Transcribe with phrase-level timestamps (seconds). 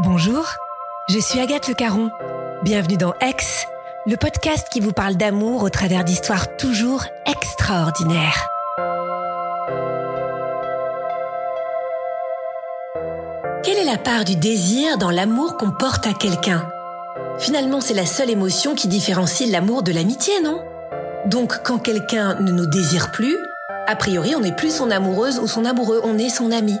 [0.00, 0.44] Bonjour,
[1.08, 2.12] je suis Agathe Le Caron.
[2.62, 3.34] Bienvenue dans Aix,
[4.06, 8.46] le podcast qui vous parle d'amour au travers d'histoires toujours extraordinaires.
[13.64, 16.70] Quelle est la part du désir dans l'amour qu'on porte à quelqu'un?
[17.40, 20.62] Finalement, c'est la seule émotion qui différencie l'amour de l'amitié, non?
[21.26, 23.36] Donc, quand quelqu'un ne nous désire plus,
[23.88, 26.76] a priori, on n'est plus son amoureuse ou son amoureux, on est son ami.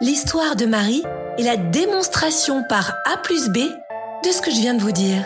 [0.00, 1.04] L'histoire de Marie
[1.38, 5.24] est la démonstration par A plus B de ce que je viens de vous dire.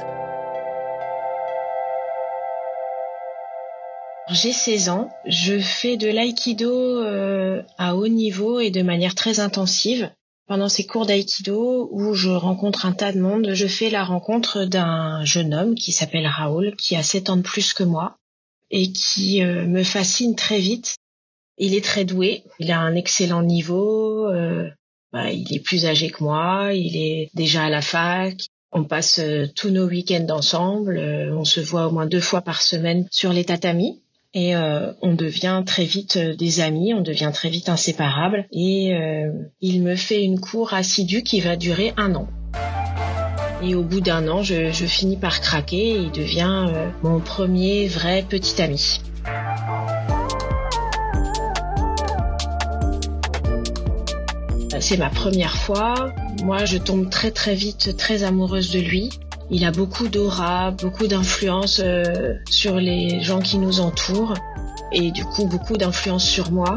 [4.31, 9.41] J'ai 16 ans, je fais de l'aïkido euh, à haut niveau et de manière très
[9.41, 10.11] intensive.
[10.47, 14.65] Pendant ces cours d'aïkido où je rencontre un tas de monde, je fais la rencontre
[14.65, 18.17] d'un jeune homme qui s'appelle Raoul, qui a 7 ans de plus que moi
[18.71, 20.97] et qui euh, me fascine très vite.
[21.59, 24.71] Il est très doué, il a un excellent niveau, euh,
[25.13, 28.35] bah, il est plus âgé que moi, il est déjà à la fac,
[28.73, 30.99] on passe euh, tous nos week-ends ensemble,
[31.35, 34.01] on se voit au moins deux fois par semaine sur les tatamis
[34.35, 38.95] et euh, on devient très vite euh, des amis, on devient très vite inséparables et
[38.95, 42.29] euh, il me fait une cour assidue qui va durer un an.
[43.63, 46.67] Et au bout d'un an, je, finis par craquer et il devient
[47.03, 49.01] mon premier vrai petit ami.
[54.89, 56.15] C'est ma première fois.
[56.43, 59.11] Moi, je tombe très très vite très amoureuse de lui.
[59.51, 64.33] Il a beaucoup d'aura, beaucoup d'influence euh, sur les gens qui nous entourent
[64.91, 66.75] et du coup beaucoup d'influence sur moi.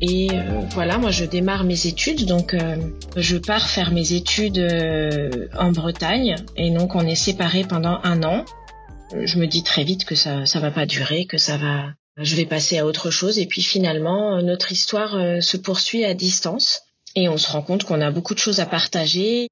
[0.00, 2.74] Et euh, voilà, moi je démarre mes études, donc euh,
[3.14, 4.58] je pars faire mes études
[5.56, 8.44] en Bretagne et donc on est séparés pendant un an.
[9.14, 12.36] Je me dis très vite que ça ça va pas durer, que ça va je
[12.36, 15.12] vais passer à autre chose et puis finalement notre histoire
[15.42, 16.82] se poursuit à distance
[17.14, 19.48] et on se rend compte qu'on a beaucoup de choses à partager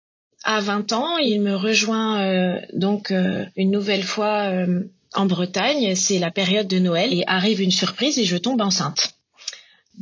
[0.47, 5.97] à 20 ans, il me rejoint euh, donc euh, une nouvelle fois euh, en Bretagne.
[5.97, 9.16] C'est la période de Noël et arrive une surprise et je tombe enceinte.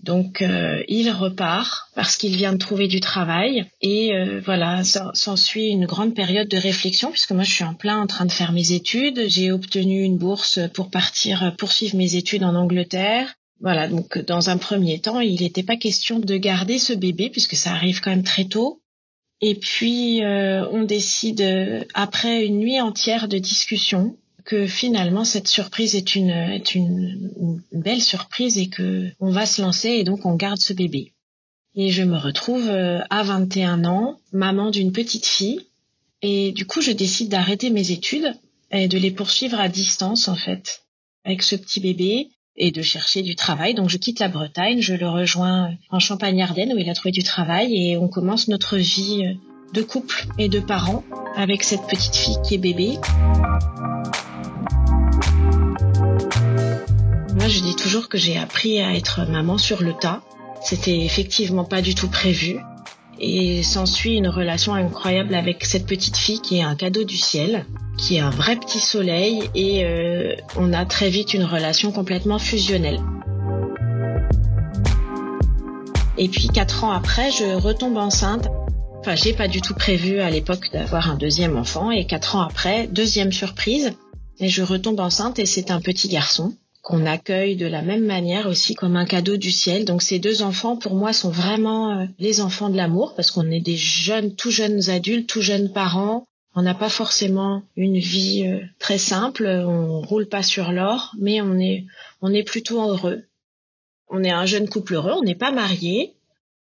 [0.05, 0.45] Donc
[0.89, 4.13] il repart parce qu'il vient de trouver du travail et
[4.45, 8.27] voilà, s'ensuit une grande période de réflexion puisque moi je suis en plein en train
[8.27, 9.29] de faire mes études.
[9.29, 13.35] J'ai obtenu une bourse pour partir poursuivre mes études en Angleterre.
[13.61, 17.57] Voilà, donc dans un premier temps, il n'était pas question de garder ce bébé puisque
[17.57, 18.83] ça arrive quand même très tôt.
[19.41, 25.49] Et puis, euh, on décide, euh, après une nuit entière de discussion, que finalement cette
[25.49, 26.61] surprise est une,
[27.73, 31.13] belle surprise et que on va se lancer et donc on garde ce bébé.
[31.77, 35.61] Et je me retrouve euh, à 21 ans, maman d'une petite fille,
[36.23, 38.33] et du coup je décide d'arrêter mes études
[38.71, 40.83] et de les poursuivre à distance en fait,
[41.25, 43.75] avec ce petit bébé et de chercher du travail.
[43.75, 47.23] Donc je quitte la Bretagne, je le rejoins en Champagne-Ardenne où il a trouvé du
[47.23, 49.37] travail et on commence notre vie
[49.73, 51.03] de couple et de parents
[51.35, 52.99] avec cette petite fille qui est bébé.
[57.47, 60.23] Je dis toujours que j'ai appris à être maman sur le tas.
[60.63, 62.57] C'était effectivement pas du tout prévu.
[63.21, 67.67] Et s'ensuit une relation incroyable avec cette petite fille qui est un cadeau du ciel
[67.97, 72.39] qui est un vrai petit soleil et euh, on a très vite une relation complètement
[72.39, 73.01] fusionnelle.
[76.19, 78.49] Et puis quatre ans après, je retombe enceinte.
[78.99, 82.41] Enfin, j'ai pas du tout prévu à l'époque d'avoir un deuxième enfant et quatre ans
[82.41, 83.93] après, deuxième surprise,
[84.41, 86.55] et je retombe enceinte et c'est un petit garçon
[86.85, 89.85] qu'on accueille de la même manière aussi comme un cadeau du ciel.
[89.85, 93.51] Donc ces deux enfants pour moi sont vraiment euh, les enfants de l'amour parce qu'on
[93.51, 98.47] est des jeunes, tout jeunes adultes, tout jeunes parents on n'a pas forcément une vie
[98.47, 101.85] euh, très simple, on roule pas sur l'or, mais on est,
[102.23, 103.25] on est plutôt heureux.
[104.09, 106.15] On est un jeune couple heureux, on n'est pas marié.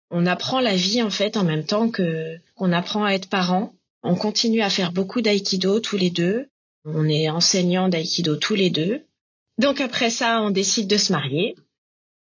[0.09, 3.73] On apprend la vie en fait en même temps que qu'on apprend à être parent.
[4.03, 6.47] On continue à faire beaucoup d'aïkido tous les deux.
[6.85, 9.03] On est enseignants d'aïkido tous les deux.
[9.61, 11.55] Donc après ça, on décide de se marier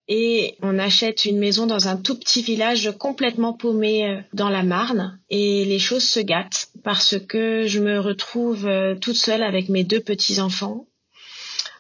[0.09, 4.65] et on achète une maison dans un tout petit village complètement paumé euh, dans la
[4.65, 9.69] Marne et les choses se gâtent parce que je me retrouve euh, toute seule avec
[9.69, 10.87] mes deux petits enfants.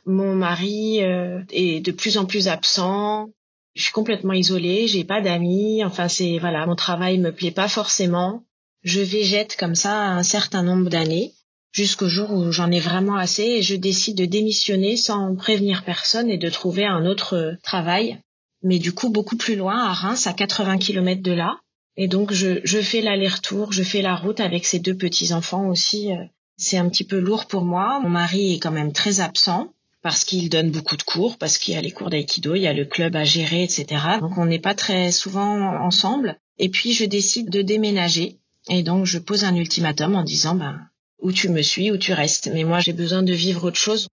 [0.06, 3.30] Mon mari euh, est de plus en plus absent.
[3.74, 7.66] Je suis complètement isolée, j'ai pas d'amis, enfin c'est voilà, mon travail me plaît pas
[7.66, 8.44] forcément.
[8.84, 11.32] Je végète comme ça un certain nombre d'années
[11.72, 16.30] jusqu'au jour où j'en ai vraiment assez et je décide de démissionner sans prévenir personne
[16.30, 18.18] et de trouver un autre travail,
[18.62, 21.58] mais du coup beaucoup plus loin à Reims à 80 km de là.
[21.96, 25.68] Et donc je, je fais l'aller-retour, je fais la route avec ces deux petits enfants
[25.68, 26.12] aussi.
[26.12, 26.24] Euh,
[26.56, 28.00] c'est un petit peu lourd pour moi.
[28.00, 29.72] Mon mari est quand même très absent
[30.02, 32.66] parce qu'il donne beaucoup de cours, parce qu'il y a les cours d'aïkido, il y
[32.66, 33.86] a le club à gérer, etc.
[34.20, 36.38] Donc on n'est pas très souvent ensemble.
[36.58, 38.38] Et puis je décide de déménager.
[38.68, 40.80] Et donc je pose un ultimatum en disant, ben,
[41.22, 42.50] où tu me suis, où tu restes.
[42.52, 44.08] Mais moi j'ai besoin de vivre autre chose.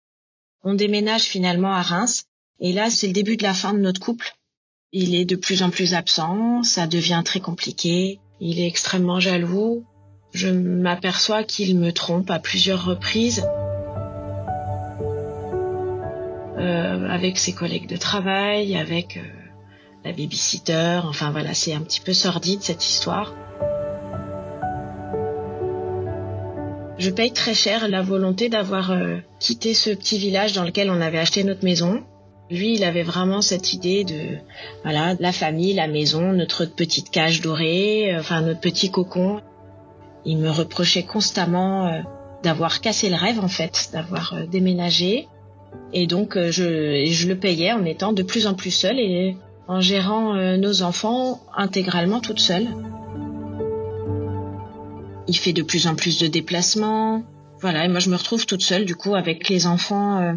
[0.64, 2.24] On déménage finalement à Reims.
[2.60, 4.32] Et là c'est le début de la fin de notre couple.
[4.92, 8.20] Il est de plus en plus absent, ça devient très compliqué.
[8.40, 9.84] Il est extrêmement jaloux.
[10.32, 13.46] Je m'aperçois qu'il me trompe à plusieurs reprises.
[16.58, 19.22] Euh, avec ses collègues de travail, avec euh,
[20.04, 21.00] la babysitter.
[21.04, 23.34] Enfin voilà, c'est un petit peu sordide cette histoire.
[27.02, 31.00] Je paye très cher la volonté d'avoir euh, quitté ce petit village dans lequel on
[31.00, 32.02] avait acheté notre maison.
[32.50, 34.38] Lui, il avait vraiment cette idée de
[34.84, 39.40] voilà, la famille, la maison, notre petite cage dorée, enfin notre petit cocon.
[40.24, 42.02] Il me reprochait constamment
[42.44, 45.28] d'avoir cassé le rêve en fait, d'avoir déménagé
[45.92, 49.36] et donc, euh, je, je le payais en étant de plus en plus seule et
[49.68, 52.68] en gérant euh, nos enfants intégralement toute seule.
[55.28, 57.24] Il fait de plus en plus de déplacements.
[57.60, 60.34] Voilà, et moi je me retrouve toute seule du coup avec les enfants euh,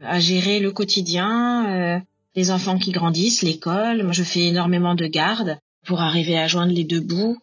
[0.00, 2.02] à gérer le quotidien,
[2.36, 4.04] les enfants qui grandissent, l'école.
[4.04, 7.38] Moi je fais énormément de gardes pour arriver à joindre les deux bouts.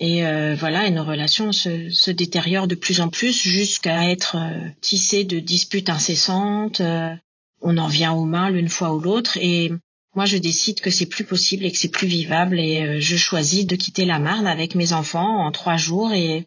[0.00, 4.36] Et euh, voilà, et nos relations se, se, détériorent de plus en plus jusqu'à être
[4.36, 6.80] euh, tissées de disputes incessantes.
[6.80, 7.14] Euh,
[7.60, 9.38] on en vient aux mains l'une fois ou l'autre.
[9.40, 9.72] Et
[10.14, 12.58] moi, je décide que c'est plus possible et que c'est plus vivable.
[12.58, 16.46] Et je choisis de quitter la Marne avec mes enfants en trois jours et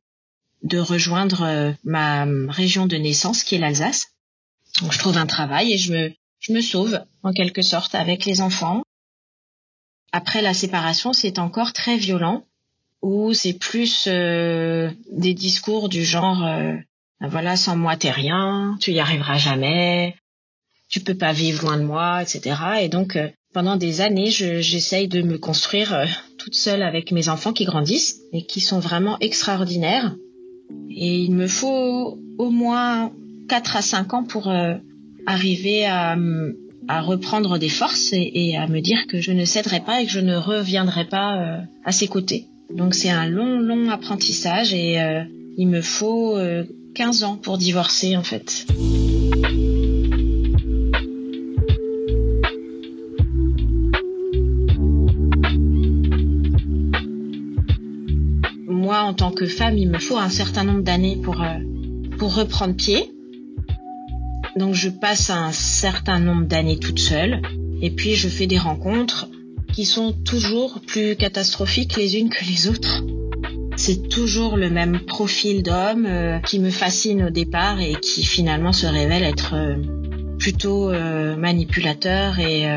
[0.63, 4.07] de rejoindre ma région de naissance, qui est l'Alsace.
[4.81, 8.25] Donc, je trouve un travail et je me, je me sauve en quelque sorte avec
[8.25, 8.83] les enfants.
[10.11, 12.45] Après la séparation, c'est encore très violent
[13.01, 16.75] ou c'est plus euh, des discours du genre euh,
[17.19, 20.15] ben voilà sans moi t'es rien, tu y arriveras jamais,
[20.89, 22.55] tu peux pas vivre loin de moi, etc.
[22.81, 26.07] Et donc euh, pendant des années, j'essaye de me construire
[26.37, 30.15] toute seule avec mes enfants qui grandissent et qui sont vraiment extraordinaires.
[30.89, 33.11] Et il me faut au moins
[33.49, 34.51] 4 à 5 ans pour
[35.25, 36.15] arriver à,
[36.89, 40.19] reprendre des forces et, à me dire que je ne céderai pas et que je
[40.19, 42.47] ne reviendrai pas à ses côtés.
[42.73, 45.23] Donc c'est un long, long apprentissage et euh,
[45.57, 46.37] il me faut
[46.95, 48.67] 15 euh, ans pour divorcer en fait.
[59.07, 61.59] En tant que femme, il me faut un certain nombre d'années pour, euh,
[62.17, 63.09] pour reprendre pied.
[64.57, 67.41] Donc je passe un certain nombre d'années toute seule
[67.81, 69.29] et puis je fais des rencontres
[69.71, 73.01] qui sont toujours plus catastrophiques les unes que les autres.
[73.77, 78.73] C'est toujours le même profil d'homme euh, qui me fascine au départ et qui finalement
[78.73, 79.75] se révèle être euh,
[80.37, 80.91] plutôt
[81.35, 82.67] manipulateur et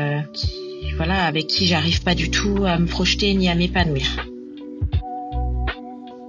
[0.97, 4.30] voilà avec qui j'arrive pas du tout à me projeter ni à m'épanouir.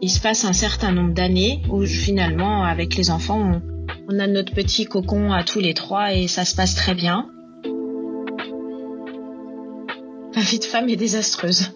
[0.05, 3.63] Il se passe un certain nombre d'années où finalement avec les enfants
[4.09, 7.31] on a notre petit cocon à tous les trois et ça se passe très bien.
[10.35, 11.71] Ma vie de femme est désastreuse.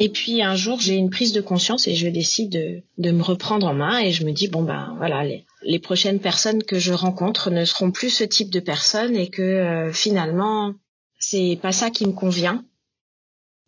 [0.00, 3.22] Et puis un jour, j'ai une prise de conscience et je décide de, de, me
[3.22, 6.80] reprendre en main et je me dis bon ben voilà les, les, prochaines personnes que
[6.80, 10.74] je rencontre ne seront plus ce type de personnes et que euh, finalement
[11.20, 12.64] c'est pas ça qui me convient.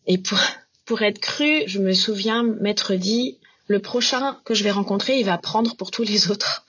[0.09, 0.41] Et pour
[0.85, 5.27] pour être cru, je me souviens m'être dit le prochain que je vais rencontrer, il
[5.27, 6.65] va prendre pour tous les autres.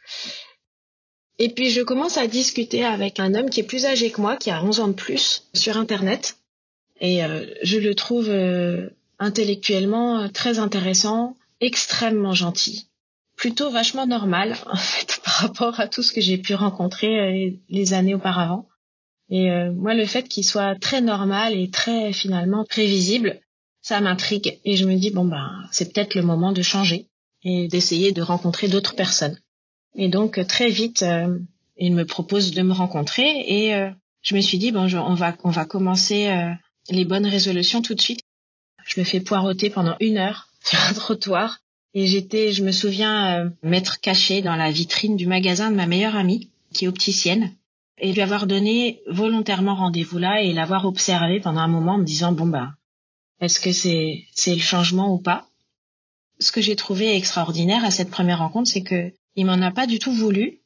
[1.37, 4.37] Et puis je commence à discuter avec un homme qui est plus âgé que moi,
[4.37, 6.37] qui a 11 ans de plus, sur Internet.
[7.01, 12.87] Et euh, je le trouve euh, intellectuellement euh, très intéressant, extrêmement gentil,
[13.35, 17.93] plutôt vachement normal en fait par rapport à tout ce que j'ai pu rencontrer les
[17.93, 18.67] années auparavant.
[19.29, 23.41] Et moi, le fait qu'il soit très normal et très finalement prévisible,
[23.85, 27.05] ça m'intrigue et je me dis bon ben c'est peut-être le moment de changer
[27.43, 29.37] et d'essayer de rencontrer d'autres personnes.
[29.95, 31.05] Et donc très vite,
[31.77, 33.91] il me propose de me rencontrer et
[34.23, 36.27] je me suis dit bon on va on va commencer
[36.89, 38.21] les bonnes résolutions tout de suite.
[38.87, 41.59] Je me fais poireauter pendant une heure sur un trottoir
[41.93, 45.87] et j'étais, je me souviens, euh, m'être cachée dans la vitrine du magasin de ma
[45.87, 47.51] meilleure amie, qui est opticienne.
[47.97, 52.03] et lui avoir donné volontairement rendez-vous là et l'avoir observé pendant un moment en me
[52.03, 52.73] disant bon bah
[53.41, 55.47] est-ce que c'est c'est le changement ou pas?
[56.39, 59.87] Ce que j'ai trouvé extraordinaire à cette première rencontre, c'est que il m'en a pas
[59.87, 60.61] du tout voulu.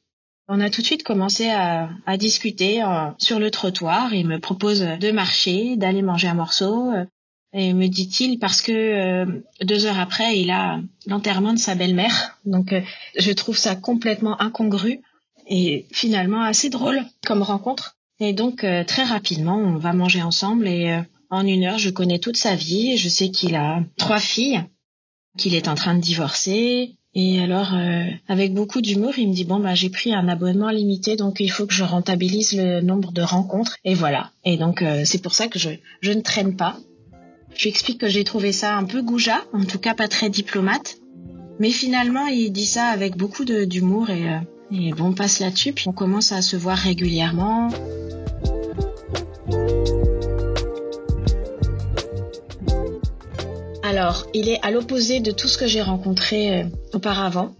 [0.48, 4.14] On a tout de suite commencé à, à discuter euh, sur le trottoir.
[4.14, 6.90] Il me propose de marcher, d'aller manger un morceau.
[6.92, 7.04] Euh,
[7.52, 9.26] et me dit-il parce que euh,
[9.62, 12.38] deux heures après, il a l'enterrement de sa belle-mère.
[12.44, 12.74] Donc,
[13.16, 15.00] je trouve ça complètement incongru
[15.48, 17.96] et finalement assez drôle comme rencontre.
[18.20, 21.00] Et donc, très rapidement, on va manger ensemble et
[21.30, 22.96] en une heure, je connais toute sa vie.
[22.96, 24.62] Je sais qu'il a trois filles,
[25.38, 26.96] qu'il est en train de divorcer.
[27.14, 30.70] Et alors, euh, avec beaucoup d'humour, il me dit bon bah j'ai pris un abonnement
[30.70, 33.76] limité, donc il faut que je rentabilise le nombre de rencontres.
[33.84, 34.30] Et voilà.
[34.44, 35.70] Et donc euh, c'est pour ça que je
[36.00, 36.76] je ne traîne pas.
[37.54, 40.30] Je lui explique que j'ai trouvé ça un peu goujat, en tout cas pas très
[40.30, 40.98] diplomate.
[41.58, 44.38] Mais finalement, il dit ça avec beaucoup d'humour et, euh,
[44.70, 45.72] et bon, on passe là-dessus.
[45.72, 47.70] Puis on commence à se voir régulièrement.
[53.90, 57.56] Alors, il est à l'opposé de tout ce que j'ai rencontré euh, auparavant.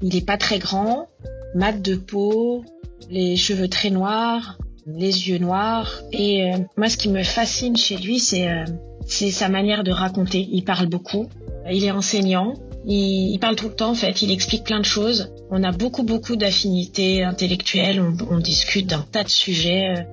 [0.00, 1.08] Il n'est pas très grand,
[1.54, 2.64] mat de peau,
[3.10, 4.56] les cheveux très noirs,
[4.86, 6.00] les yeux noirs.
[6.12, 8.64] Et euh, moi, ce qui me fascine chez lui, c'est euh,
[9.06, 10.48] c'est sa manière de raconter.
[10.50, 11.28] Il parle beaucoup.
[11.70, 12.54] Il est enseignant.
[12.86, 14.22] Il, parle tout le temps, en fait.
[14.22, 15.30] Il explique plein de choses.
[15.50, 18.02] On a beaucoup, beaucoup d'affinités intellectuelles.
[18.30, 20.06] On discute d'un tas de sujets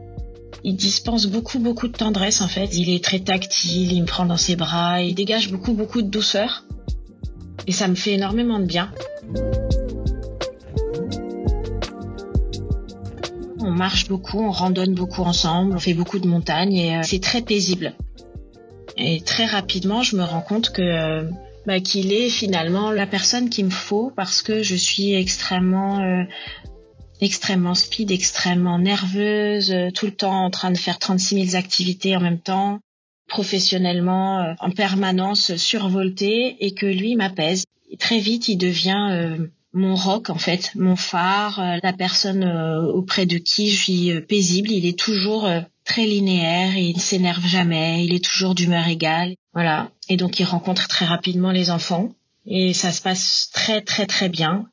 [0.63, 2.75] il dispense beaucoup, beaucoup de tendresse en fait.
[2.77, 6.09] Il est très tactile, il me prend dans ses bras, il dégage beaucoup, beaucoup de
[6.09, 6.65] douceur.
[7.67, 8.91] Et ça me fait énormément de bien.
[13.59, 17.21] On marche beaucoup, on randonne beaucoup ensemble, on fait beaucoup de montagnes et euh, c'est
[17.21, 17.93] très paisible.
[18.97, 21.27] Et très rapidement, je me rends compte que
[21.65, 26.23] bah, qu'il est finalement la personne qu'il me faut parce que je suis extrêmement euh,
[27.23, 32.15] extrêmement speed, extrêmement nerveuse, euh, tout le temps en train de faire 36 000 activités
[32.15, 32.79] en même temps,
[33.27, 37.65] professionnellement euh, en permanence survoltée et que lui m'apaise.
[37.99, 42.43] Très vite, il devient euh, mon rock en fait, mon phare, la personne
[42.93, 44.69] auprès de qui je suis paisible.
[44.69, 45.49] Il est toujours
[45.83, 49.33] très linéaire, il ne s'énerve jamais, il est toujours d'humeur égale.
[49.53, 49.89] Voilà.
[50.09, 52.13] Et donc il rencontre très rapidement les enfants
[52.45, 54.67] et ça se passe très très très bien.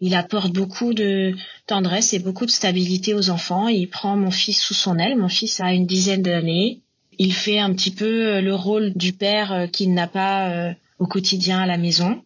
[0.00, 1.34] Il apporte beaucoup de
[1.66, 3.68] tendresse et beaucoup de stabilité aux enfants.
[3.68, 5.16] Il prend mon fils sous son aile.
[5.16, 6.80] Mon fils a une dizaine d'années.
[7.18, 10.74] Il fait un petit peu euh, le rôle du père euh, qu'il n'a pas euh,
[10.98, 12.22] au quotidien à la maison.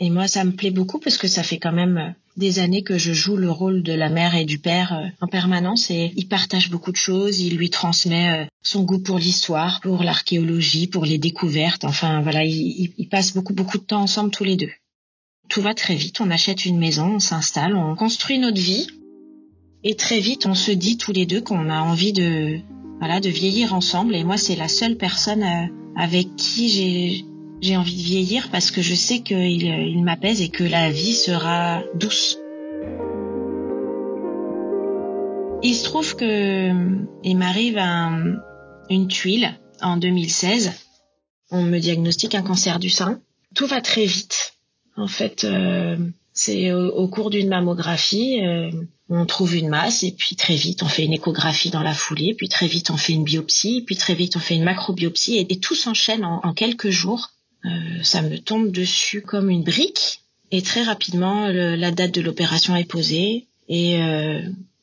[0.00, 2.96] Et moi, ça me plaît beaucoup parce que ça fait quand même des années que
[2.96, 6.68] je joue le rôle de la mère et du père en permanence et il partage
[6.68, 11.84] beaucoup de choses, il lui transmet son goût pour l'histoire, pour l'archéologie, pour les découvertes,
[11.84, 14.72] enfin voilà, ils il passent beaucoup beaucoup de temps ensemble tous les deux
[15.48, 16.20] tout va très vite.
[16.20, 18.86] On achète une maison, on s'installe, on construit notre vie.
[19.82, 22.60] Et très vite, on se dit tous les deux qu'on a envie de,
[23.26, 24.14] vieillir ensemble.
[24.14, 27.24] Et moi, c'est la seule personne euh, avec qui j'ai,
[27.60, 31.14] j'ai envie de vieillir parce que je sais qu'il il m'apaise et que la vie
[31.14, 32.38] sera douce.
[35.62, 36.72] Il se trouve que
[37.22, 37.78] il m'arrive
[38.90, 40.72] une tuile en 2016.
[41.50, 43.20] On me diagnostique un cancer du sein.
[43.54, 44.53] Tout va très vite.
[44.96, 45.96] En fait, euh,
[46.32, 48.70] c'est au, cours d'une mammographie, euh,
[49.08, 52.34] on trouve une masse et puis très vite on fait une échographie dans la foulée,
[52.34, 55.58] puis très vite on fait une biopsie, puis très vite on fait une macrobiopsie et,
[55.58, 57.30] tout s'enchaîne en, quelques jours.
[57.64, 57.68] Euh,
[58.02, 60.20] ça me tombe dessus comme une brique
[60.50, 63.98] et très rapidement la date de l'opération est posée et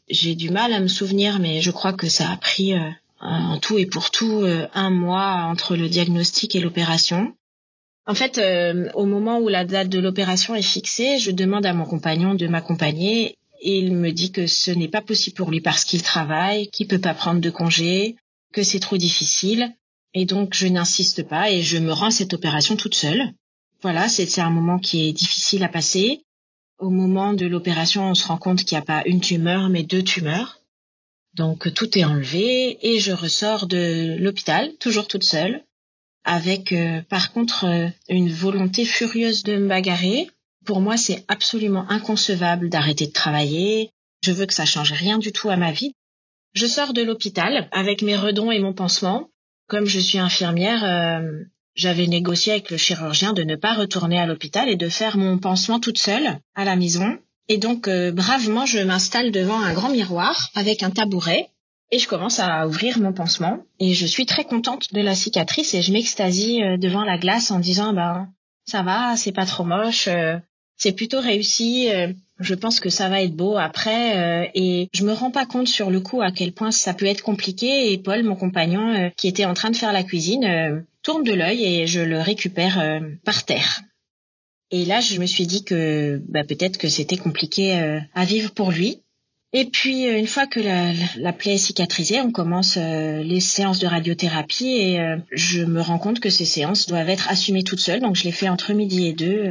[0.09, 2.73] j'ai du mal à me souvenir, mais je crois que ça a pris
[3.21, 7.33] en tout et pour tout un mois entre le diagnostic et l'opération.
[8.07, 11.73] En fait, euh, au moment où la date de l'opération est fixée, je demande à
[11.73, 15.61] mon compagnon de m'accompagner et il me dit que ce n'est pas possible pour lui
[15.61, 18.15] parce qu'il travaille, qu'il peut pas prendre de congé,
[18.53, 19.71] que c'est trop difficile.
[20.15, 23.31] Et donc, je n'insiste pas et je me rends à cette opération toute seule.
[23.83, 26.23] Voilà, c'est un moment qui est difficile à passer.
[26.79, 29.83] Au moment de l'opération, on se rend compte qu'il n'y a pas une tumeur, mais
[29.83, 30.59] deux tumeurs.
[31.35, 35.63] Donc, tout est enlevé et je ressors de l'hôpital, toujours toute seule
[36.23, 40.29] avec euh, par contre euh, une volonté furieuse de me bagarrer.
[40.65, 43.91] Pour moi, c'est absolument inconcevable d'arrêter de travailler.
[44.23, 45.93] Je veux que ça change rien du tout à ma vie.
[46.53, 49.29] Je sors de l'hôpital avec mes redons et mon pansement.
[49.67, 51.43] Comme je suis infirmière, euh,
[51.75, 55.37] j'avais négocié avec le chirurgien de ne pas retourner à l'hôpital et de faire mon
[55.37, 57.17] pansement toute seule à la maison.
[57.47, 61.50] Et donc, bravement, je m'installe devant un grand miroir avec un tabouret
[61.91, 65.73] et je commence à ouvrir mon pansement et je suis très contente de la cicatrice
[65.73, 68.29] et je m'extasie euh, devant la glace en disant ben
[68.65, 70.37] ça va, c'est pas trop moche, euh,
[70.77, 71.91] c'est plutôt réussi.
[71.91, 75.67] Euh, je pense que ça va être beau après et je me rends pas compte
[75.67, 79.27] sur le coup à quel point ça peut être compliqué et Paul mon compagnon qui
[79.27, 83.45] était en train de faire la cuisine tourne de l'œil et je le récupère par
[83.45, 83.81] terre.
[84.71, 88.71] Et là je me suis dit que bah, peut-être que c'était compliqué à vivre pour
[88.71, 89.03] lui
[89.53, 93.87] et puis une fois que la, la plaie est cicatrisée, on commence les séances de
[93.87, 94.99] radiothérapie et
[95.31, 97.99] je me rends compte que ces séances doivent être assumées toutes seules.
[97.99, 99.49] Donc je les fais entre midi et deux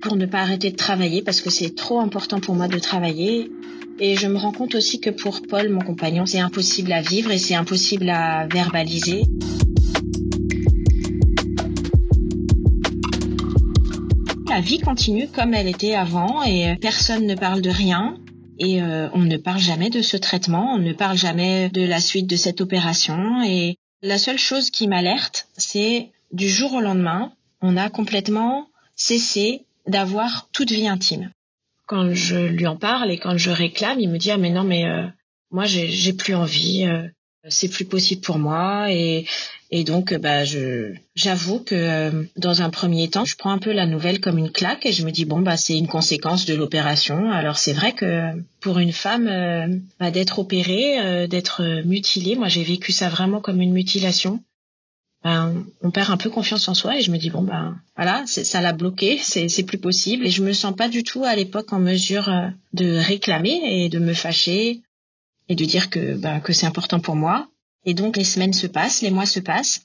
[0.00, 3.50] pour ne pas arrêter de travailler parce que c'est trop important pour moi de travailler.
[4.00, 7.32] Et je me rends compte aussi que pour Paul, mon compagnon, c'est impossible à vivre
[7.32, 9.22] et c'est impossible à verbaliser.
[14.48, 18.16] La vie continue comme elle était avant et personne ne parle de rien.
[18.58, 22.00] Et euh, on ne parle jamais de ce traitement, on ne parle jamais de la
[22.00, 23.42] suite de cette opération.
[23.42, 29.64] Et la seule chose qui m'alerte, c'est du jour au lendemain, on a complètement cessé
[29.86, 31.30] d'avoir toute vie intime.
[31.86, 34.64] Quand je lui en parle et quand je réclame, il me dit ah mais non
[34.64, 35.06] mais euh,
[35.50, 37.08] moi j'ai plus envie, euh,
[37.48, 38.92] c'est plus possible pour moi.
[38.92, 39.26] Et
[39.70, 43.72] et donc bah je j'avoue que euh, dans un premier temps je prends un peu
[43.72, 46.54] la nouvelle comme une claque et je me dis bon bah c'est une conséquence de
[46.54, 47.30] l'opération.
[47.30, 52.92] Alors c'est vrai que pour une femme bah, d'être opérée, d'être mutilée, moi j'ai vécu
[52.92, 54.42] ça vraiment comme une mutilation.
[55.24, 58.22] Ben, on perd un peu confiance en soi et je me dis bon ben voilà
[58.26, 60.24] ça l'a bloqué c'est c'est plus possible.
[60.26, 63.88] Et je me sens pas du tout à l'époque en mesure euh, de réclamer et
[63.88, 64.82] de me fâcher
[65.48, 67.48] et de dire que ben que c'est important pour moi
[67.84, 69.82] et donc les semaines se passent les mois se passent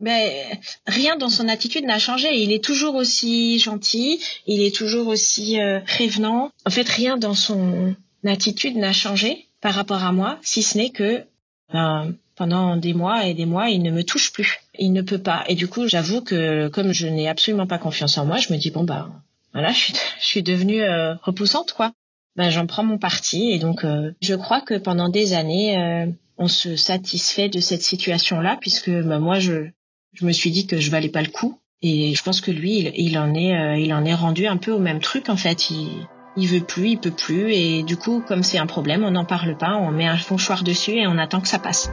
[0.00, 5.08] mais rien dans son attitude n'a changé il est toujours aussi gentil il est toujours
[5.08, 10.38] aussi euh, prévenant en fait rien dans son attitude n'a changé par rapport à moi
[10.42, 11.24] si ce n'est que
[11.72, 14.60] ben, pendant des mois et des mois, il ne me touche plus.
[14.78, 15.44] Il ne peut pas.
[15.48, 18.58] Et du coup, j'avoue que comme je n'ai absolument pas confiance en moi, je me
[18.58, 19.10] dis bon bah
[19.52, 21.92] voilà, je suis, je suis devenue euh, repoussante quoi.
[22.36, 26.06] Ben j'en prends mon parti et donc euh, je crois que pendant des années, euh,
[26.38, 29.66] on se satisfait de cette situation-là puisque ben, moi je
[30.14, 32.78] je me suis dit que je valais pas le coup et je pense que lui
[32.78, 35.70] il, il en est il en est rendu un peu au même truc en fait.
[35.70, 39.10] Il, il veut plus, il peut plus et du coup comme c'est un problème, on
[39.10, 41.90] n'en parle pas, on met un fonchoir dessus et on attend que ça passe.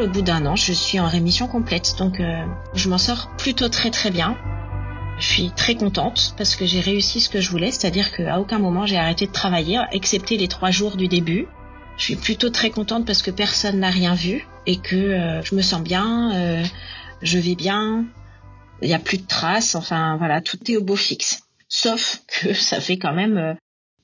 [0.00, 3.68] Au bout d'un an, je suis en rémission complète, donc euh, je m'en sors plutôt
[3.68, 4.38] très très bien.
[5.18, 8.60] Je suis très contente parce que j'ai réussi ce que je voulais, c'est-à-dire qu'à aucun
[8.60, 11.48] moment j'ai arrêté de travailler, excepté les trois jours du début.
[11.96, 15.56] Je suis plutôt très contente parce que personne n'a rien vu et que euh, je
[15.56, 16.64] me sens bien, euh,
[17.20, 18.04] je vais bien,
[18.82, 21.42] il n'y a plus de traces, enfin voilà, tout est au beau fixe.
[21.68, 23.56] Sauf que ça fait quand même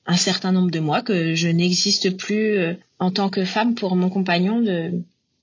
[0.06, 4.10] un certain nombre de mois que je n'existe plus en tant que femme pour mon
[4.10, 4.90] compagnon de,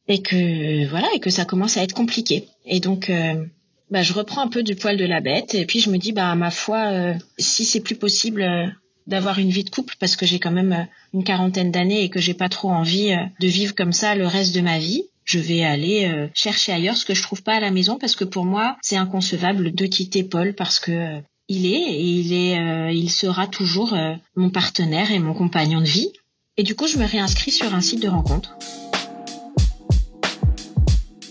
[0.07, 2.47] et que voilà et que ça commence à être compliqué.
[2.65, 3.45] Et donc euh,
[3.89, 6.11] bah, je reprends un peu du poil de la bête et puis je me dis
[6.11, 8.67] bah ma foi euh, si c'est plus possible euh,
[9.07, 12.19] d'avoir une vie de couple parce que j'ai quand même une quarantaine d'années et que
[12.19, 15.63] j'ai pas trop envie de vivre comme ça le reste de ma vie, je vais
[15.63, 18.77] aller chercher ailleurs ce que je trouve pas à la maison parce que pour moi
[18.83, 23.97] c'est inconcevable de quitter Paul parce que il est et il est il sera toujours
[24.35, 26.13] mon partenaire et mon compagnon de vie.
[26.57, 28.55] Et du coup, je me réinscris sur un site de rencontre.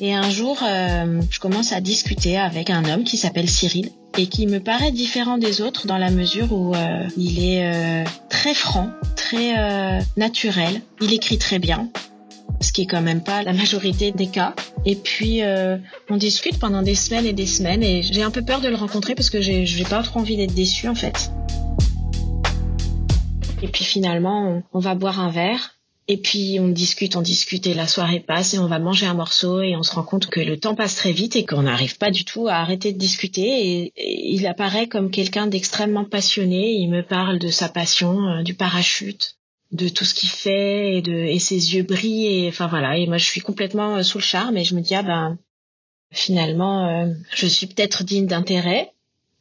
[0.02, 4.28] Et un jour, euh, je commence à discuter avec un homme qui s'appelle Cyril et
[4.28, 8.54] qui me paraît différent des autres dans la mesure où euh, il est euh, très
[8.54, 11.90] franc, très naturel, il écrit très bien,
[12.62, 14.54] ce qui est quand même pas la majorité des cas.
[14.86, 15.42] Et puis
[16.08, 18.76] on discute pendant des semaines et des semaines et j'ai un peu peur de le
[18.76, 21.30] rencontrer parce que j'ai pas trop envie d'être déçue en fait.
[23.62, 27.74] Et puis finalement, on va boire un verre et puis on discute, on discute et
[27.74, 30.40] la soirée passe et on va manger un morceau et on se rend compte que
[30.40, 33.84] le temps passe très vite et qu'on n'arrive pas du tout à arrêter de discuter.
[33.84, 33.92] Et,
[34.32, 36.72] il apparaît comme quelqu'un d'extrêmement passionné.
[36.72, 39.36] Il me parle de sa passion, euh, du parachute,
[39.70, 42.44] de tout ce qu'il fait et, ses yeux brillent.
[42.44, 42.96] Et, enfin voilà.
[42.98, 45.38] Et moi je suis complètement euh, sous le charme et je me dis ah ben
[46.10, 48.92] finalement euh, je suis peut-être digne d'intérêt.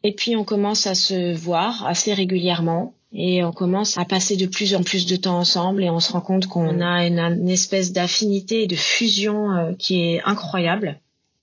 [0.03, 4.45] Et puis on commence à se voir assez régulièrement et on commence à passer de
[4.45, 7.91] plus en plus de temps ensemble et on se rend compte qu'on a une, espèce
[7.91, 10.99] d'affinité et de fusion euh, qui est incroyable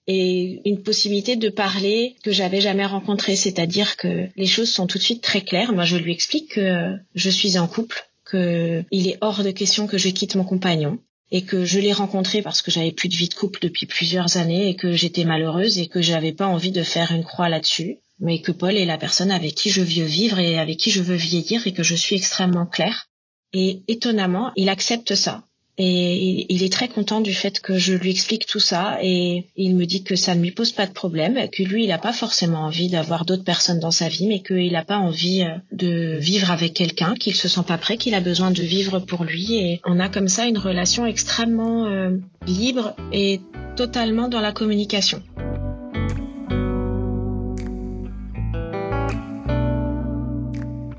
[0.06, 4.98] et une possibilité de parler que j'avais jamais rencontrée, c'est-à-dire que les choses sont tout
[4.98, 5.72] de suite très claires.
[5.72, 9.88] Moi, je lui explique que je suis en couple, que il est hors de question
[9.88, 11.00] que je quitte mon compagnon
[11.32, 14.36] et que je l'ai rencontré parce que j'avais plus de vie de couple depuis plusieurs
[14.36, 17.98] années et que j'étais malheureuse et que j'avais pas envie de faire une croix là-dessus
[18.20, 21.02] mais que Paul est la personne avec qui je veux vivre et avec qui je
[21.02, 23.08] veux vieillir et que je suis extrêmement claire.
[23.52, 25.44] Et étonnamment, il accepte ça.
[25.78, 29.76] Et il est très content du fait que je lui explique tout ça et il
[29.76, 32.14] me dit que ça ne lui pose pas de problème, que lui, il n'a pas
[32.14, 36.16] forcément envie d'avoir d'autres personnes dans sa vie, mais qu'il n'a pas envie euh, de
[36.18, 39.56] vivre avec quelqu'un, qu'il se sent pas prêt, qu'il a besoin de vivre pour lui.
[39.56, 43.40] Et on a comme ça une relation extrêmement euh, libre et
[43.76, 45.22] totalement dans la communication.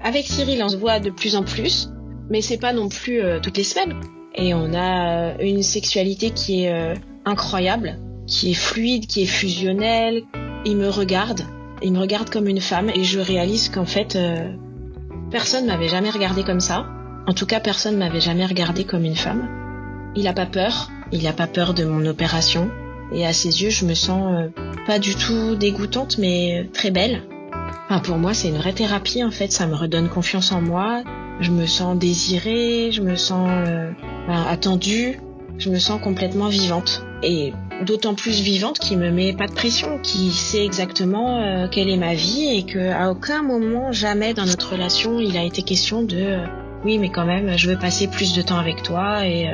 [0.07, 1.89] Avec Cyril, on se voit de plus en plus,
[2.29, 3.93] mais c'est pas non plus euh, toutes les semaines
[4.35, 9.25] et on a euh, une sexualité qui est euh, incroyable, qui est fluide, qui est
[9.25, 10.23] fusionnelle.
[10.63, 11.41] Il me regarde,
[11.81, 14.53] il me regarde comme une femme et je réalise qu'en fait euh,
[15.29, 16.85] personne m'avait jamais regardé comme ça.
[17.27, 19.49] En tout cas, personne m'avait jamais regardé comme une femme.
[20.15, 22.71] Il a pas peur, il a pas peur de mon opération
[23.11, 24.49] et à ses yeux, je me sens
[24.85, 27.23] pas du tout dégoûtante mais très belle.
[27.89, 31.03] Enfin, pour moi, c'est une vraie thérapie en fait, ça me redonne confiance en moi,
[31.39, 33.91] je me sens désirée, je me sens euh,
[34.27, 35.19] attendue,
[35.57, 37.03] je me sens complètement vivante.
[37.23, 37.53] Et
[37.85, 41.97] d'autant plus vivante qu'il me met pas de pression, qui sait exactement euh, quelle est
[41.97, 46.03] ma vie et que à aucun moment, jamais dans notre relation, il a été question
[46.03, 46.45] de euh,
[46.85, 49.49] oui, mais quand même, je veux passer plus de temps avec toi et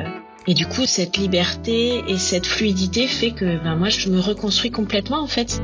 [0.46, 4.70] et du coup, cette liberté et cette fluidité fait que ben moi, je me reconstruis
[4.70, 5.62] complètement en fait.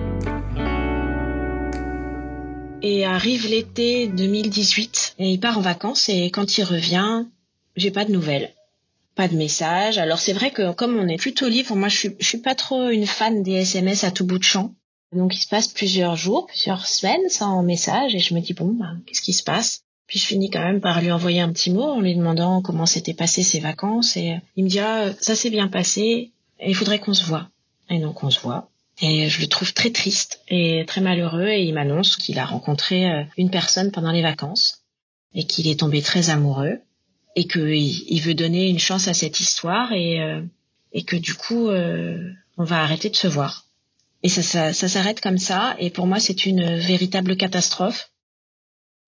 [2.82, 7.26] Et arrive l'été 2018 et il part en vacances et quand il revient,
[7.76, 8.54] j'ai pas de nouvelles.
[9.14, 9.98] Pas de messages.
[9.98, 12.54] Alors c'est vrai que comme on est plutôt libre, moi je suis, je suis pas
[12.54, 14.74] trop une fan des SMS à tout bout de champ.
[15.14, 18.72] Donc il se passe plusieurs jours, plusieurs semaines sans message et je me dis bon,
[18.72, 19.82] bah, qu'est-ce qui se passe?
[20.06, 22.86] Puis je finis quand même par lui envoyer un petit mot en lui demandant comment
[22.86, 26.32] s'étaient passées ses vacances et il me dira ça s'est bien passé
[26.66, 27.48] il faudrait qu'on se voit.
[27.90, 28.69] Et donc on se voit.
[29.00, 33.10] Et je le trouve très triste et très malheureux et il m'annonce qu'il a rencontré
[33.10, 34.82] euh, une personne pendant les vacances
[35.34, 36.80] et qu'il est tombé très amoureux
[37.34, 40.42] et qu'il veut donner une chance à cette histoire et, euh,
[40.92, 43.64] et que du coup euh, on va arrêter de se voir.
[44.22, 48.10] Et ça, ça, ça s'arrête comme ça et pour moi c'est une véritable catastrophe.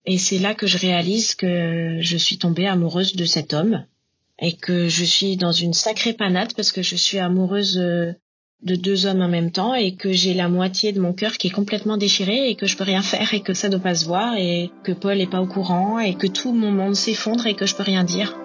[0.05, 3.85] Et c'est là que je réalise que je suis tombée amoureuse de cet homme
[4.39, 7.79] et que je suis dans une sacrée panade parce que je suis amoureuse
[8.63, 11.47] de deux hommes en même temps et que j'ai la moitié de mon cœur qui
[11.47, 14.05] est complètement déchiré et que je peux rien faire et que ça doit pas se
[14.05, 17.55] voir et que Paul est pas au courant et que tout mon monde s'effondre et
[17.55, 18.37] que je peux rien dire.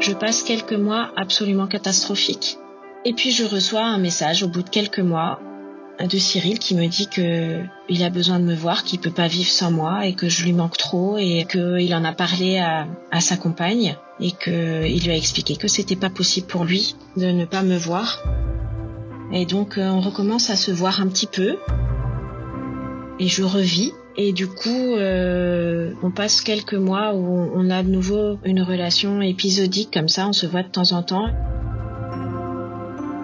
[0.00, 2.56] Je passe quelques mois absolument catastrophiques.
[3.04, 5.40] Et puis je reçois un message au bout de quelques mois
[6.06, 9.26] de Cyril qui me dit que il a besoin de me voir, qu'il peut pas
[9.26, 12.86] vivre sans moi et que je lui manque trop et qu'il en a parlé à,
[13.20, 17.44] sa compagne et qu'il lui a expliqué que c'était pas possible pour lui de ne
[17.44, 18.22] pas me voir.
[19.32, 21.56] Et donc euh, on recommence à se voir un petit peu
[23.18, 27.90] et je revis et du coup euh, on passe quelques mois où on a de
[27.90, 31.28] nouveau une relation épisodique comme ça, on se voit de temps en temps.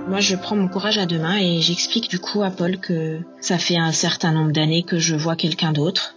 [0.07, 3.21] Moi, je prends mon courage à deux mains et j'explique du coup à Paul que
[3.41, 6.17] ça fait un certain nombre d'années que je vois quelqu'un d'autre.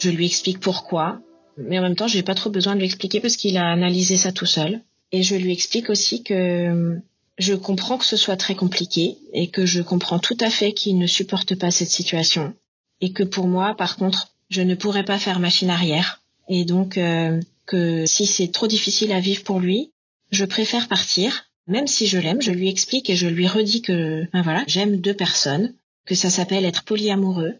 [0.00, 1.20] Je lui explique pourquoi,
[1.56, 4.18] mais en même temps, j'ai pas trop besoin de lui expliquer parce qu'il a analysé
[4.18, 4.82] ça tout seul.
[5.12, 7.00] Et je lui explique aussi que
[7.38, 10.98] je comprends que ce soit très compliqué et que je comprends tout à fait qu'il
[10.98, 12.52] ne supporte pas cette situation.
[13.00, 16.20] Et que pour moi, par contre, je ne pourrais pas faire machine arrière.
[16.48, 19.90] Et donc, euh, que si c'est trop difficile à vivre pour lui,
[20.30, 24.26] je préfère partir même si je l'aime, je lui explique et je lui redis que,
[24.32, 25.74] ben voilà, j'aime deux personnes,
[26.06, 27.54] que ça s'appelle être polyamoureux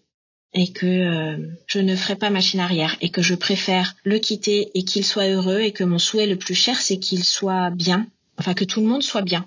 [0.55, 1.37] et que euh,
[1.67, 5.29] je ne ferai pas machine arrière et que je préfère le quitter et qu'il soit
[5.29, 8.07] heureux et que mon souhait le plus cher c'est qu'il soit bien,
[8.39, 9.47] enfin que tout le monde soit bien.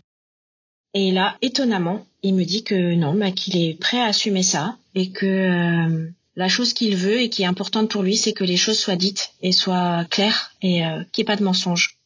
[0.93, 4.77] Et là, étonnamment, il me dit que non, bah, qu'il est prêt à assumer ça
[4.95, 8.43] et que euh, la chose qu'il veut et qui est importante pour lui, c'est que
[8.43, 11.97] les choses soient dites et soient claires et euh, qu'il n'y ait pas de mensonges.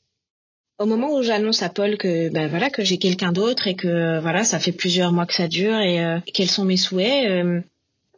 [0.79, 4.21] Au moment où j'annonce à Paul que ben voilà que j'ai quelqu'un d'autre et que
[4.21, 7.59] voilà ça fait plusieurs mois que ça dure et euh, quels sont mes souhaits, euh,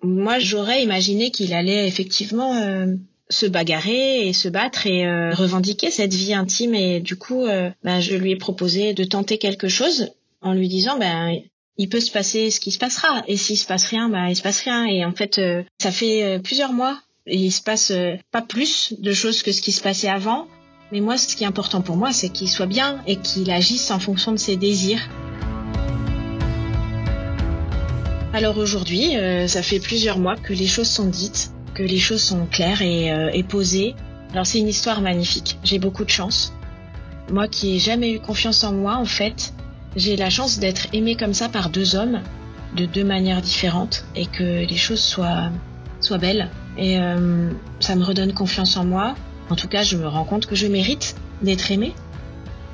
[0.04, 2.94] moi j'aurais imaginé qu'il allait effectivement euh,
[3.32, 7.48] se bagarrer et se battre et revendiquer cette vie intime et du coup
[7.84, 11.40] ben, je lui ai proposé de tenter quelque chose en lui disant ben
[11.78, 14.36] il peut se passer ce qui se passera et s'il se passe rien ben il
[14.36, 15.40] se passe rien et en fait
[15.80, 17.94] ça fait plusieurs mois et il se passe
[18.32, 20.46] pas plus de choses que ce qui se passait avant
[20.92, 23.92] mais moi, ce qui est important pour moi, c'est qu'il soit bien et qu'il agisse
[23.92, 25.00] en fonction de ses désirs.
[28.34, 32.22] Alors aujourd'hui, euh, ça fait plusieurs mois que les choses sont dites, que les choses
[32.22, 33.96] sont claires et, euh, posées.
[34.34, 35.58] Alors c'est une histoire magnifique.
[35.64, 36.54] J'ai beaucoup de chance.
[37.32, 39.54] Moi qui ai jamais eu confiance en moi, en fait,
[39.96, 42.22] j'ai la chance d'être aimée comme ça par deux hommes
[42.76, 45.52] de deux manières différentes et que les choses soient
[46.00, 46.50] soient belles.
[46.78, 49.16] Et euh, ça me redonne confiance en moi
[49.52, 51.94] En tout cas, je me rends compte que je mérite d'être aimée.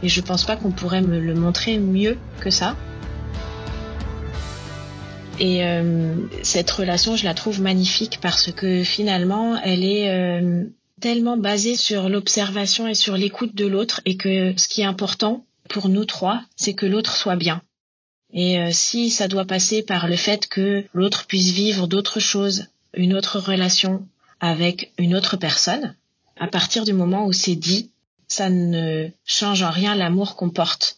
[0.03, 2.75] Et je pense pas qu'on pourrait me le montrer mieux que ça.
[5.39, 6.13] Et euh,
[6.43, 10.65] cette relation, je la trouve magnifique parce que finalement, elle est euh,
[11.01, 15.47] tellement basée sur l'observation et sur l'écoute de l'autre et que ce qui est important
[15.69, 17.63] pour nous trois, c'est que l'autre soit bien.
[18.33, 22.67] Et euh, si ça doit passer par le fait que l'autre puisse vivre d'autres choses,
[22.93, 24.07] une autre relation
[24.39, 25.95] avec une autre personne,
[26.39, 27.91] à partir du moment où c'est dit,
[28.27, 30.97] ça ne change en rien l'amour qu'on porte.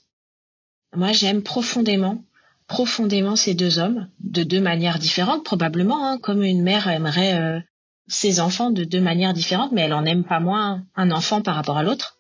[0.96, 2.24] Moi, j'aime profondément,
[2.68, 7.60] profondément ces deux hommes, de deux manières différentes probablement, hein, comme une mère aimerait euh,
[8.08, 11.56] ses enfants de deux manières différentes, mais elle en aime pas moins un enfant par
[11.56, 12.18] rapport à l'autre.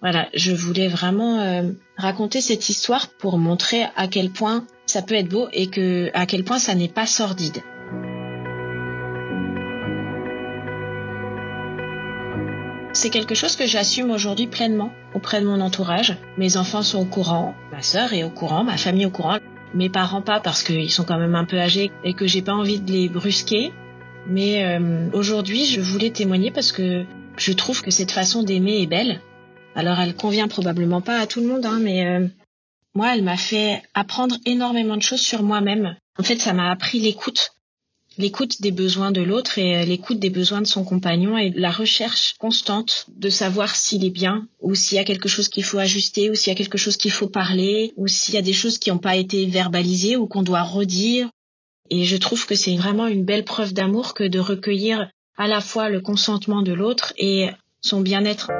[0.00, 5.14] Voilà, je voulais vraiment euh, raconter cette histoire pour montrer à quel point ça peut
[5.14, 7.62] être beau et que à quel point ça n'est pas sordide.
[12.94, 16.16] C'est quelque chose que j'assume aujourd'hui pleinement auprès de mon entourage.
[16.38, 19.38] Mes enfants sont au courant, ma sœur est au courant, ma famille est au courant,
[19.74, 22.54] mes parents pas parce qu'ils sont quand même un peu âgés et que j'ai pas
[22.54, 23.72] envie de les brusquer.
[24.26, 27.04] Mais euh, aujourd'hui, je voulais témoigner parce que
[27.36, 29.20] je trouve que cette façon d'aimer est belle
[29.74, 32.28] alors elle convient probablement pas à tout le monde, hein, mais euh,
[32.94, 35.96] moi, elle m'a fait apprendre énormément de choses sur moi-même.
[36.18, 37.52] En fait, ça m'a appris l'écoute,
[38.18, 41.70] l'écoute des besoins de l'autre et euh, l'écoute des besoins de son compagnon et la
[41.70, 45.78] recherche constante de savoir s'il est bien ou s'il y a quelque chose qu'il faut
[45.78, 48.52] ajuster ou s'il y a quelque chose qu'il faut parler ou s'il y a des
[48.52, 51.28] choses qui n'ont pas été verbalisées ou qu'on doit redire.
[51.90, 55.60] Et je trouve que c'est vraiment une belle preuve d'amour que de recueillir à la
[55.60, 57.50] fois le consentement de l'autre et
[57.80, 58.50] son bien-être.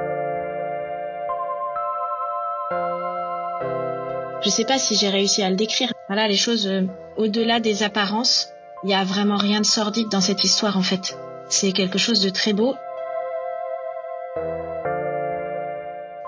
[4.45, 5.91] Je sais pas si j'ai réussi à le décrire.
[6.09, 6.83] Voilà, les choses euh,
[7.17, 8.49] au-delà des apparences,
[8.85, 11.17] il y a vraiment rien de sordide dans cette histoire en fait.
[11.49, 12.77] C'est quelque chose de très beau.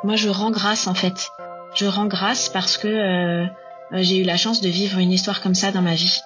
[0.02, 1.28] Moi, je rends grâce en fait.
[1.74, 3.46] Je rends grâce parce que euh,
[3.92, 6.20] j'ai eu la chance de vivre une histoire comme ça dans ma vie.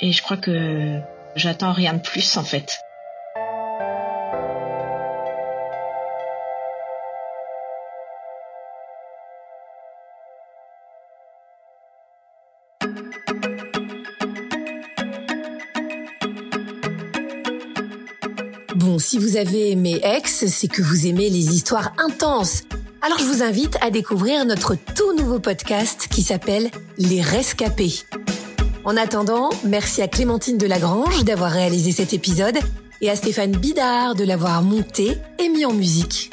[0.00, 1.00] Et je crois que
[1.36, 2.80] j'attends rien de plus en fait.
[19.06, 22.64] Si vous avez aimé Ex, c'est que vous aimez les histoires intenses.
[23.02, 28.00] Alors je vous invite à découvrir notre tout nouveau podcast qui s'appelle Les Rescapés.
[28.82, 32.58] En attendant, merci à Clémentine Delagrange d'avoir réalisé cet épisode
[33.00, 36.32] et à Stéphane Bidard de l'avoir monté et mis en musique.